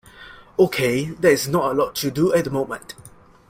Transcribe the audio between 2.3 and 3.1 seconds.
at the moment.